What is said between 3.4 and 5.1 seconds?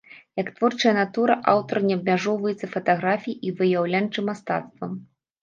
і выяўленчым мастацтвам.